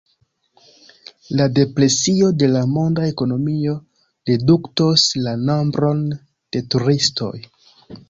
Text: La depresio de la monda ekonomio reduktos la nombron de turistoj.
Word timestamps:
La 1.41 1.45
depresio 1.57 2.31
de 2.45 2.49
la 2.55 2.63
monda 2.73 3.05
ekonomio 3.11 3.77
reduktos 4.33 5.07
la 5.29 5.39
nombron 5.47 6.05
de 6.19 6.69
turistoj. 6.75 7.35